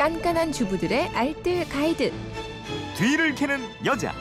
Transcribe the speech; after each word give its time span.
깐깐한 0.00 0.50
주부들의 0.52 1.08
알뜰 1.10 1.68
가이드. 1.68 2.10
뒤를 2.96 3.34
캐는 3.34 3.60
여자. 3.84 4.14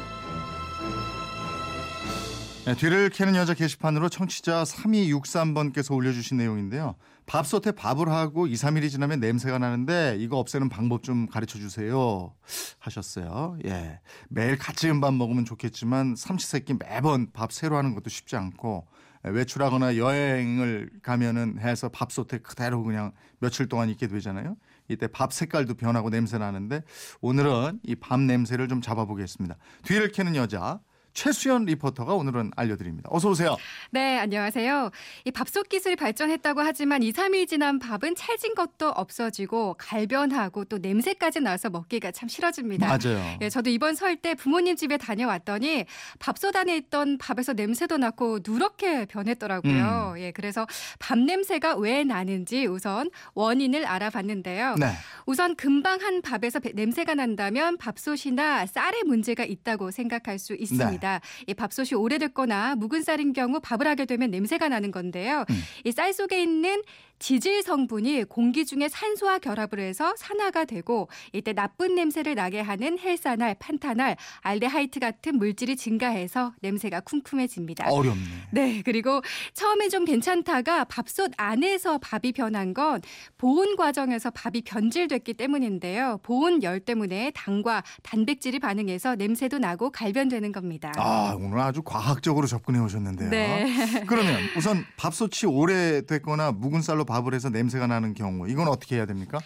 네, 2.65 2.75
뒤를 2.75 3.09
캐는 3.09 3.33
여자 3.35 3.53
게시판으로 3.53 4.09
청취자 4.09 4.63
3263번께서 4.63 5.95
올려주신 5.95 6.35
내용인데요. 6.35 6.95
밥솥에 7.27 7.71
밥을 7.71 8.09
하고 8.09 8.45
2, 8.45 8.55
3일이 8.55 8.89
지나면 8.89 9.21
냄새가 9.21 9.57
나는데 9.57 10.17
이거 10.19 10.37
없애는 10.37 10.67
방법 10.67 11.01
좀 11.01 11.27
가르쳐 11.27 11.57
주세요. 11.57 12.33
하셨어요. 12.79 13.57
예. 13.63 14.01
매일 14.27 14.57
같이 14.57 14.89
은밥 14.89 15.13
먹으면 15.13 15.45
좋겠지만 15.45 16.17
삼시세끼 16.17 16.73
매번 16.73 17.31
밥 17.31 17.53
새로 17.53 17.77
하는 17.77 17.95
것도 17.95 18.09
쉽지 18.09 18.35
않고 18.35 18.85
외출하거나 19.23 19.97
여행을 19.97 20.89
가면은 21.01 21.59
해서 21.59 21.89
밥솥에 21.89 22.39
그대로 22.39 22.83
그냥 22.83 23.11
며칠 23.39 23.67
동안 23.67 23.89
있게 23.89 24.07
되잖아요. 24.07 24.55
이때 24.87 25.07
밥 25.07 25.33
색깔도 25.33 25.75
변하고 25.75 26.09
냄새 26.09 26.37
나는데 26.37 26.83
오늘은 27.21 27.79
이 27.83 27.95
밥 27.95 28.19
냄새를 28.21 28.67
좀 28.67 28.81
잡아보겠습니다. 28.81 29.55
뒤를 29.83 30.11
캐는 30.11 30.35
여자 30.35 30.79
최수연 31.13 31.65
리포터가 31.65 32.13
오늘은 32.13 32.51
알려드립니다. 32.55 33.09
어서 33.11 33.29
오세요. 33.29 33.57
네, 33.91 34.17
안녕하세요. 34.19 34.91
이 35.25 35.31
밥솥 35.31 35.67
기술이 35.69 35.95
발전했다고 35.95 36.61
하지만 36.61 37.03
2, 37.03 37.11
3일 37.11 37.47
지난 37.47 37.79
밥은 37.79 38.15
찰진 38.15 38.53
것도 38.55 38.89
없어지고 38.89 39.75
갈변하고 39.77 40.65
또 40.65 40.77
냄새까지 40.77 41.41
나서 41.41 41.69
먹기가 41.69 42.11
참 42.11 42.29
싫어집니다. 42.29 42.87
맞아요. 42.87 43.37
예, 43.41 43.49
저도 43.49 43.69
이번 43.69 43.95
설 43.95 44.15
때 44.19 44.35
부모님 44.35 44.75
집에 44.75 44.97
다녀왔더니 44.97 45.85
밥솥 46.19 46.53
안에 46.55 46.75
있던 46.77 47.17
밥에서 47.19 47.53
냄새도 47.53 47.97
났고 47.97 48.39
누렇게 48.45 49.05
변했더라고요. 49.05 50.13
음. 50.15 50.19
예, 50.19 50.31
그래서 50.31 50.67
밥 50.99 51.17
냄새가 51.17 51.75
왜 51.77 52.03
나는지 52.03 52.65
우선 52.65 53.09
원인을 53.33 53.85
알아봤는데요. 53.85 54.75
네. 54.77 54.87
우선 55.25 55.55
금방 55.55 56.01
한 56.01 56.21
밥에서 56.21 56.59
배- 56.59 56.71
냄새가 56.73 57.15
난다면 57.15 57.77
밥솥이나 57.77 58.65
쌀에 58.65 59.03
문제가 59.05 59.43
있다고 59.45 59.91
생각할 59.91 60.37
수 60.39 60.53
있습니다. 60.55 60.98
이 61.47 61.53
밥솥이 61.53 61.95
오래됐거나 61.95 62.75
묵은 62.75 63.01
쌀인 63.01 63.33
경우 63.33 63.59
밥을 63.59 63.87
하게 63.87 64.05
되면 64.05 64.31
냄새가 64.31 64.69
나는 64.69 64.91
건데요. 64.91 65.45
음. 65.49 65.61
이쌀 65.85 66.13
속에 66.13 66.41
있는 66.41 66.81
지질 67.19 67.61
성분이 67.63 68.23
공기 68.23 68.65
중에 68.65 68.87
산소와 68.89 69.39
결합을 69.39 69.79
해서 69.79 70.13
산화가 70.17 70.65
되고 70.65 71.09
이때 71.33 71.53
나쁜 71.53 71.95
냄새를 71.95 72.35
나게 72.35 72.61
하는 72.61 72.97
헬산알, 72.97 73.55
판탄알, 73.59 74.15
알데하이트 74.41 74.99
같은 74.99 75.37
물질이 75.37 75.75
증가해서 75.75 76.53
냄새가 76.61 77.01
쿰쿰해집니다. 77.01 77.89
어렵네. 77.89 78.19
네, 78.51 78.81
그리고 78.83 79.21
처음엔 79.53 79.89
좀 79.89 80.05
괜찮다가 80.05 80.85
밥솥 80.85 81.31
안에서 81.37 81.97
밥이 81.97 82.31
변한 82.33 82.73
건 82.73 83.01
보온 83.37 83.75
과정에서 83.75 84.31
밥이 84.31 84.61
변질됐기 84.63 85.33
때문인데요. 85.33 86.19
보온 86.23 86.63
열 86.63 86.79
때문에 86.79 87.31
당과 87.35 87.83
단백질이 88.01 88.59
반응해서 88.59 89.15
냄새도 89.15 89.59
나고 89.59 89.91
갈변되는 89.91 90.51
겁니다. 90.51 90.93
아, 90.97 91.35
오늘 91.37 91.59
아주 91.59 91.81
과학적으로 91.81 92.47
접근해 92.47 92.79
오셨는데요. 92.79 93.29
네. 93.29 94.03
그러면 94.07 94.39
우선 94.55 94.85
밥솥이 94.97 95.51
오래됐거나 95.51 96.53
묵은 96.53 96.81
쌀로 96.81 97.05
밥을 97.09 97.33
해서 97.33 97.49
냄새가 97.49 97.87
나는 97.87 98.13
경우 98.13 98.47
이건 98.47 98.67
어떻게 98.67 98.95
해야 98.95 99.05
됩니까? 99.05 99.39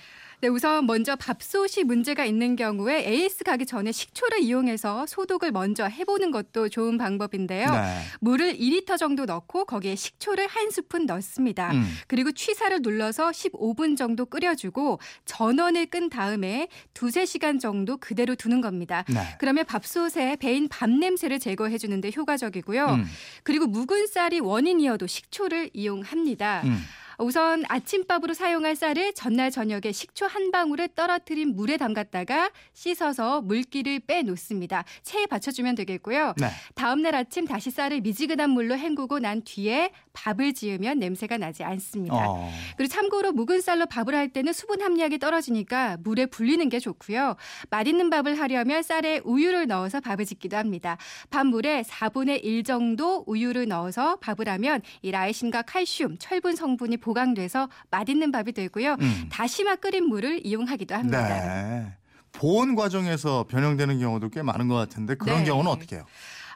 네, 0.44 0.50
우선 0.50 0.86
먼저 0.86 1.16
밥솥이 1.16 1.86
문제가 1.86 2.26
있는 2.26 2.58
경우에 2.58 3.08
AS 3.08 3.46
가기 3.46 3.66
전에 3.66 3.94
식초를 3.94 4.42
이용해서 4.42 5.06
소독을 5.08 5.54
먼저 5.54 5.86
해보는 5.86 6.32
것도 6.32 6.68
좋은 6.68 6.98
방법인데요. 6.98 7.72
네. 7.72 8.02
물을 8.20 8.54
2리터 8.54 8.98
정도 8.98 9.24
넣고 9.24 9.64
거기에 9.64 9.96
식초를 9.96 10.48
한 10.48 10.70
스푼 10.70 11.06
넣습니다. 11.06 11.72
음. 11.72 11.86
그리고 12.08 12.34
취사를 12.34 12.78
눌러서 12.82 13.30
15분 13.30 13.96
정도 13.96 14.26
끓여주고 14.26 15.00
전원을 15.24 15.86
끈 15.86 16.10
다음에 16.10 16.68
두세 16.94 17.26
시간 17.26 17.58
정도 17.58 17.96
그대로 17.96 18.36
두는 18.36 18.60
겁니다. 18.60 19.06
네. 19.08 19.22
그러면 19.40 19.64
밥솥에 19.64 20.36
배인 20.36 20.68
밥 20.68 20.90
냄새를 20.90 21.40
제거해 21.40 21.78
주는데 21.78 22.12
효과적이고요. 22.14 22.86
음. 22.86 23.06
그리고 23.44 23.66
묵은 23.68 24.08
쌀이 24.08 24.42
원인이어도 24.42 25.08
식초를 25.08 25.70
이용합니다. 25.72 26.64
음. 26.66 26.84
우선 27.20 27.64
아침밥으로 27.68 28.34
사용할 28.34 28.76
쌀을 28.76 29.14
전날 29.14 29.52
저녁에 29.52 29.92
식초 29.92 30.26
한 30.26 30.52
방울을 30.52 30.90
떨어뜨린 30.90 31.56
물에 31.56 31.78
담갔다가 31.78 32.52
씻어서 32.74 33.42
물기를 33.42 34.00
빼놓습니다. 34.00 34.84
체에 35.04 35.26
받쳐주면 35.28 35.76
되겠고요. 35.76 36.34
네. 36.38 36.48
다음날 36.76 37.16
아침 37.16 37.46
다시 37.46 37.72
쌀을 37.72 38.02
미지근한 38.02 38.50
물로 38.50 38.76
헹구고 38.76 39.20
난 39.20 39.42
뒤에 39.44 39.92
밥을 40.14 40.54
지으면 40.54 41.00
냄새가 41.00 41.38
나지 41.38 41.64
않습니다. 41.64 42.30
어. 42.30 42.50
그리고 42.78 42.92
참고로 42.92 43.32
묵은 43.32 43.62
쌀로 43.62 43.86
밥을 43.86 44.16
할 44.16 44.30
때는 44.30 44.54
수분 44.54 44.82
함량이 44.82 45.20
떨어지니까 45.20 45.98
물에 46.04 46.28
불리는 46.28 46.68
게 46.70 46.80
좋고요. 46.80 47.36
맛있는 47.70 48.10
밥을 48.10 48.40
하려면 48.40 48.84
쌀에 48.84 49.22
우유를 49.24 49.68
넣어서 49.68 50.00
밥을 50.00 50.26
짓기도 50.26 50.58
합니다. 50.58 50.98
밥물에 51.30 51.82
4분의 51.84 52.44
1 52.44 52.64
정도 52.64 53.24
우유를 53.28 53.68
넣어서 53.68 54.18
밥을 54.18 54.48
하면 54.50 54.82
이 55.02 55.12
라이신과 55.12 55.64
칼슘, 55.64 56.18
철분 56.20 56.56
성분이 56.56 56.98
보강돼서 57.04 57.70
맛있는 57.92 58.32
밥이 58.32 58.54
되고요. 58.54 58.96
음. 59.02 59.30
다시마 59.30 59.76
끓인 59.76 60.06
물을 60.08 60.40
이용하기도 60.46 60.96
합니다. 60.96 61.28
네. 61.28 61.94
보온 62.32 62.76
과정에서 62.76 63.46
변형되는 63.48 64.00
경우도 64.00 64.30
꽤 64.30 64.42
많은 64.42 64.68
것 64.68 64.76
같은데 64.76 65.16
그런 65.16 65.40
네. 65.40 65.46
경우는 65.46 65.70
어떻게 65.70 65.98
해요? 65.98 66.06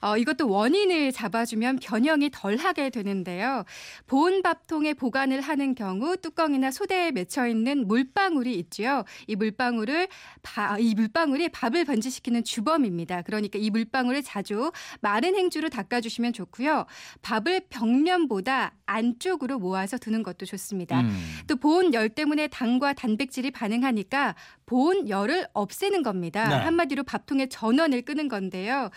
어, 0.01 0.17
이것도 0.17 0.49
원인을 0.49 1.11
잡아주면 1.11 1.79
변형이 1.81 2.29
덜하게 2.31 2.89
되는데요. 2.89 3.63
보온 4.05 4.41
밥통에 4.41 4.93
보관을 4.93 5.41
하는 5.41 5.75
경우 5.75 6.15
뚜껑이나 6.17 6.71
소대에 6.71 7.11
맺혀 7.11 7.47
있는 7.47 7.87
물방울이 7.87 8.53
있죠. 8.59 9.03
이 9.27 9.35
물방울을 9.35 10.07
바- 10.43 10.77
이 10.79 10.93
물방울이 10.95 11.49
밥을 11.49 11.85
번지시키는 11.85 12.43
주범입니다. 12.43 13.23
그러니까 13.23 13.57
이 13.59 13.69
물방울을 13.69 14.23
자주 14.23 14.71
마른 15.01 15.35
행주로 15.35 15.69
닦아주시면 15.69 16.33
좋고요. 16.33 16.85
밥을 17.21 17.61
벽면보다 17.69 18.73
안쪽으로 18.85 19.59
모아서 19.59 19.97
두는 19.97 20.23
것도 20.23 20.45
좋습니다. 20.45 21.01
음. 21.01 21.17
또 21.47 21.55
보온 21.55 21.93
열 21.93 22.09
때문에 22.09 22.47
당과 22.47 22.93
단백질이 22.93 23.51
반응하니까 23.51 24.35
보온 24.65 25.09
열을 25.09 25.47
없애는 25.53 26.03
겁니다. 26.03 26.47
네. 26.47 26.55
한마디로 26.55 27.03
밥통에 27.03 27.47
전원을 27.47 28.01
끄는 28.03 28.27
건데요. 28.27 28.89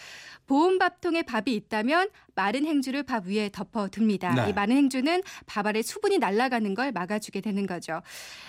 보온 0.46 0.78
밥 0.78 0.89
통에 1.00 1.22
밥이 1.22 1.54
있다면 1.54 2.08
마른 2.40 2.64
행주를 2.64 3.02
밥 3.02 3.26
위에 3.26 3.50
덮어둡니다. 3.52 4.32
네. 4.34 4.48
이 4.48 4.52
마른 4.54 4.74
행주는 4.74 5.22
밥 5.44 5.66
아래 5.66 5.82
수분이 5.82 6.16
날아가는 6.16 6.74
걸 6.74 6.90
막아주게 6.90 7.42
되는 7.42 7.66
거죠. 7.66 8.00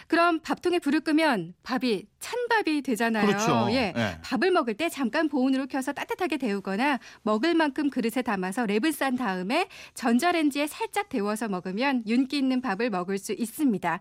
그럼 0.07 0.39
밥통에 0.39 0.79
불을 0.79 1.01
끄면 1.01 1.53
밥이 1.63 2.05
찬밥이 2.19 2.83
되잖아요. 2.83 3.25
그렇죠. 3.27 3.67
예. 3.71 3.91
네. 3.93 4.17
밥을 4.23 4.51
먹을 4.51 4.75
때 4.75 4.87
잠깐 4.87 5.27
보온으로 5.27 5.67
켜서 5.67 5.91
따뜻하게 5.91 6.37
데우거나 6.37 6.99
먹을 7.23 7.53
만큼 7.53 7.89
그릇에 7.89 8.21
담아서 8.21 8.65
랩을 8.65 8.93
싼 8.93 9.17
다음에 9.17 9.67
전자레인지에 9.93 10.67
살짝 10.67 11.09
데워서 11.09 11.49
먹으면 11.49 12.03
윤기 12.07 12.37
있는 12.37 12.61
밥을 12.61 12.89
먹을 12.91 13.17
수 13.17 13.33
있습니다. 13.33 13.99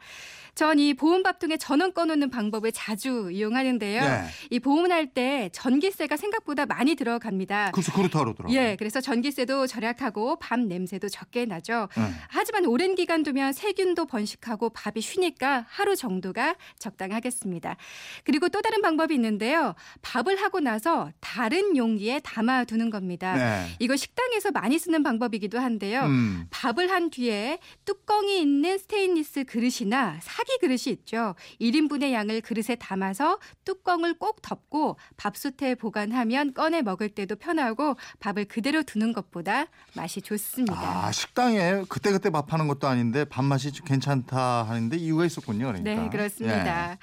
전 0.54 0.78
이 0.80 0.94
보온 0.94 1.22
밥통에 1.22 1.56
전원 1.56 1.92
꺼놓는 1.92 2.30
방법을 2.30 2.70
자주 2.72 3.28
이용하는데요. 3.32 4.00
네. 4.02 4.24
이 4.50 4.60
보온할 4.60 5.08
때 5.08 5.50
전기세가 5.52 6.16
생각보다 6.16 6.64
많이 6.64 6.94
들어갑니다. 6.94 7.72
그래서 7.72 7.92
그렇다 7.92 8.20
그러더라고요. 8.20 8.56
예, 8.56 8.76
그래서 8.78 9.00
전기세도 9.00 9.66
절약하고 9.80 10.36
밥 10.36 10.60
냄새도 10.60 11.08
적게 11.08 11.46
나죠. 11.46 11.88
음. 11.96 12.14
하지만 12.28 12.66
오랜 12.66 12.94
기간 12.94 13.22
두면 13.22 13.52
세균도 13.52 14.06
번식하고 14.06 14.70
밥이 14.70 15.00
쉬니까 15.00 15.64
하루 15.68 15.96
정도가 15.96 16.56
적당하겠습니다. 16.78 17.76
그리고 18.24 18.48
또 18.48 18.60
다른 18.60 18.82
방법이 18.82 19.14
있는데요. 19.14 19.74
밥을 20.02 20.40
하고 20.40 20.60
나서 20.60 21.10
다른 21.20 21.76
용기에 21.76 22.20
담아 22.20 22.64
두는 22.64 22.90
겁니다. 22.90 23.34
네. 23.34 23.66
이거 23.78 23.96
식당에서 23.96 24.50
많이 24.50 24.78
쓰는 24.78 25.02
방법이기도 25.02 25.58
한데요. 25.58 26.02
음. 26.02 26.46
밥을 26.50 26.90
한 26.90 27.10
뒤에 27.10 27.58
뚜껑이 27.84 28.40
있는 28.40 28.76
스테인리스 28.78 29.44
그릇이나 29.44 30.18
사기 30.20 30.58
그릇이 30.60 30.84
있죠. 30.88 31.34
1인분의 31.60 32.12
양을 32.12 32.42
그릇에 32.42 32.76
담아서 32.78 33.38
뚜껑을 33.64 34.14
꼭 34.14 34.42
덮고 34.42 34.96
밥솥에 35.16 35.74
보관하면 35.76 36.52
꺼내 36.52 36.82
먹을 36.82 37.08
때도 37.08 37.36
편하고 37.36 37.96
밥을 38.20 38.44
그대로 38.44 38.82
두는 38.82 39.12
것보다 39.12 39.59
맛이 39.94 40.22
좋습니다. 40.22 40.74
아, 41.06 41.10
식당에 41.12 41.82
그때 41.88 42.12
그때 42.12 42.30
밥하는 42.30 42.68
것도 42.68 42.86
아닌데 42.86 43.24
밥맛이 43.24 43.72
좀 43.72 43.84
괜찮다 43.86 44.62
하는데 44.62 44.96
이유가 44.96 45.24
있었군요. 45.24 45.66
그러니까. 45.66 46.02
네, 46.02 46.08
그렇습니다. 46.08 46.92
예. 46.92 46.98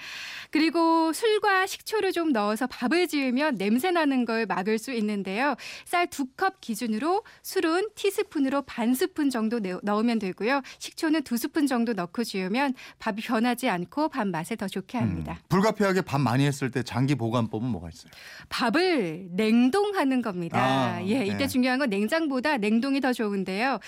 그리고 0.51 1.11
술과 1.11 1.65
식초를 1.67 2.13
좀 2.13 2.31
넣어서 2.31 2.65
밥을 2.67 3.07
지으면 3.09 3.55
냄새 3.55 3.91
나는 3.91 4.23
걸 4.23 4.45
막을 4.45 4.79
수 4.79 4.93
있는데요. 4.93 5.55
쌀 5.85 6.07
두 6.07 6.25
컵 6.37 6.61
기준으로 6.61 7.23
술은 7.43 7.89
티스푼으로 7.95 8.61
반 8.61 8.93
스푼 8.93 9.29
정도 9.29 9.59
내- 9.59 9.75
넣으면 9.83 10.19
되고요. 10.19 10.61
식초는 10.79 11.23
두 11.23 11.35
스푼 11.35 11.67
정도 11.67 11.93
넣고 11.93 12.23
지으면 12.23 12.73
밥이 12.99 13.17
변하지 13.21 13.67
않고 13.69 14.07
밥 14.09 14.27
맛을 14.27 14.55
더 14.55 14.67
좋게 14.67 14.97
합니다. 14.97 15.33
음. 15.41 15.45
불가피하게 15.49 16.01
밥 16.01 16.19
많이 16.21 16.45
했을 16.45 16.71
때 16.71 16.83
장기 16.83 17.15
보관법은 17.15 17.67
뭐가 17.67 17.89
있어요? 17.89 18.11
밥을 18.49 19.27
냉동하는 19.31 20.21
겁니다. 20.21 20.57
아, 20.59 21.01
예, 21.03 21.25
이때 21.25 21.37
네. 21.37 21.47
중요한 21.47 21.79
건 21.79 21.89
냉장보다 21.89 22.46
밥 22.46 22.46
보다 22.47 22.57
냉동이 22.57 23.01
더 23.01 23.11
좋은데요. 23.11 23.79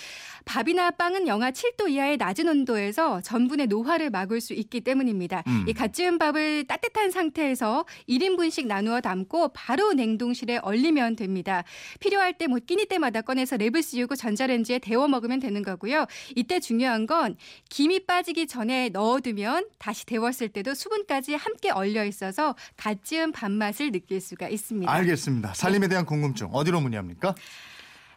밥이나 0.44 0.90
빵은 0.90 1.26
영하 1.26 1.50
7도 1.50 1.88
이하의 1.90 2.16
낮은 2.16 2.48
온도에서 2.48 3.20
전분의 3.22 3.66
노화를 3.68 4.10
막을 4.10 4.40
수 4.40 4.52
있기 4.52 4.82
때문입니다. 4.82 5.42
음. 5.46 5.64
이갓 5.66 5.92
지은 5.94 6.18
밥을 6.18 6.64
따뜻한 6.66 7.10
상태에서 7.10 7.84
1인분씩 8.08 8.66
나누어 8.66 9.00
담고 9.00 9.52
바로 9.54 9.92
냉동실에 9.92 10.58
얼리면 10.58 11.16
됩니다. 11.16 11.64
필요할 12.00 12.36
때 12.36 12.50
뭐 12.50 12.58
끼니 12.58 12.86
때마다 12.86 13.20
꺼내서 13.20 13.56
랩을 13.58 13.80
씌우고 13.80 14.16
전자레인지에 14.16 14.80
데워 14.80 15.06
먹으면 15.06 15.38
되는 15.38 15.62
거고요. 15.62 16.06
이때 16.34 16.58
중요한 16.58 17.06
건 17.06 17.36
김이 17.68 18.06
빠지기 18.06 18.48
전에 18.48 18.88
넣어두면 18.88 19.68
다시 19.78 20.04
데웠을 20.04 20.48
때도 20.48 20.74
수분까지 20.74 21.34
함께 21.34 21.70
얼려 21.70 22.04
있어서 22.04 22.56
갓 22.76 23.04
지은 23.04 23.30
밥맛을 23.30 23.92
느낄 23.92 24.20
수가 24.20 24.48
있습니다. 24.48 24.92
알겠습니다. 24.92 25.54
살림에 25.54 25.86
대한 25.86 26.04
궁금증 26.04 26.48
어디로 26.50 26.80
문의합니까? 26.80 27.36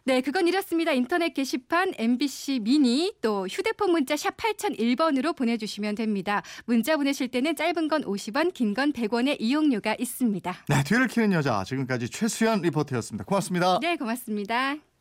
네, 0.06 0.20
그건 0.20 0.46
이렇습니다. 0.46 0.92
인터넷 0.92 1.32
게시판 1.32 1.94
MBC 1.96 2.60
미니 2.60 3.14
또 3.22 3.46
휴대폰 3.46 3.90
문자 3.90 4.16
샵 4.16 4.36
8001번으로 4.36 5.34
보내주시면 5.34 5.94
됩니다. 5.94 6.42
문자 6.66 6.96
보내실 6.98 7.28
때는 7.28 7.56
짧은 7.56 7.88
건 7.88 8.04
50원, 8.04 8.52
긴 8.52 8.74
건 8.74 8.92
100원의 8.92 9.36
이용료가 9.38 9.96
있습니다. 9.98 10.56
네, 10.68 10.82
뒤를 10.84 11.06
캐는 11.06 11.32
여자 11.32 11.62
지금까지 11.64 12.10
최수연 12.10 12.60
리포터였습니다. 12.62 13.24
고맙습니다. 13.24 13.78
네, 13.80 13.96
고맙습니다. 13.96 14.93